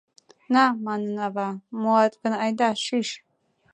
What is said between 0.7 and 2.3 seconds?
манын ава,— муат